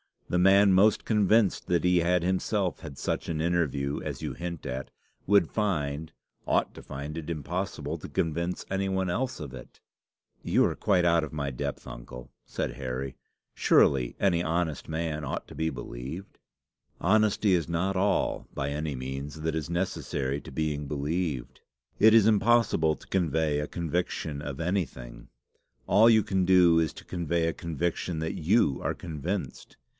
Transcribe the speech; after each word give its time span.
The 0.29 0.39
man 0.39 0.71
most 0.71 1.03
convinced 1.03 1.67
that 1.67 1.83
he 1.83 1.97
had 1.99 2.23
himself 2.23 2.79
had 2.79 2.97
such 2.97 3.27
an 3.29 3.41
interview 3.41 4.01
as 4.01 4.21
you 4.21 4.33
hint 4.33 4.65
at, 4.65 4.89
would 5.27 5.51
find 5.51 6.11
ought 6.47 6.73
to 6.73 6.81
find 6.81 7.17
it 7.17 7.29
impossible 7.29 7.97
to 7.99 8.07
convince 8.09 8.65
any 8.71 8.87
one 8.89 9.09
else 9.11 9.39
of 9.41 9.53
it." 9.53 9.79
"You 10.41 10.65
are 10.65 10.73
quite 10.75 11.03
out 11.05 11.25
of 11.25 11.33
my 11.33 11.51
depth, 11.51 11.85
uncle," 11.85 12.31
said 12.45 12.75
Harry. 12.77 13.17
"Surely 13.53 14.15
any 14.19 14.41
honest 14.41 14.87
man 14.87 15.25
ought 15.25 15.47
to 15.49 15.53
be 15.53 15.69
believed?" 15.69 16.39
"Honesty 17.01 17.53
is 17.53 17.67
not 17.69 17.97
all, 17.97 18.47
by 18.53 18.69
any 18.69 18.95
means, 18.95 19.41
that 19.41 19.53
is 19.53 19.69
necessary 19.69 20.39
to 20.41 20.51
being 20.51 20.87
believed. 20.87 21.59
It 21.99 22.13
is 22.13 22.25
impossible 22.25 22.95
to 22.95 23.05
convey 23.07 23.59
a 23.59 23.67
conviction 23.67 24.41
of 24.41 24.61
anything. 24.61 25.27
All 25.87 26.09
you 26.09 26.23
can 26.23 26.43
do 26.45 26.79
is 26.79 26.91
to 26.93 27.05
convey 27.05 27.47
a 27.47 27.53
conviction 27.53 28.17
that 28.19 28.35
you 28.41 28.81
are 28.81 28.95
convinced. 28.95 29.75